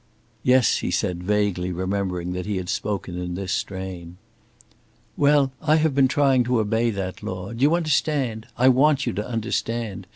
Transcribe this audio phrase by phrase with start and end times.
[0.41, 4.17] "Yes," he said, vaguely remembering that he had spoken in this strain.
[5.15, 7.53] "Well, I have been trying to obey that law.
[7.53, 8.47] Do you understand?
[8.57, 10.07] I want you to understand.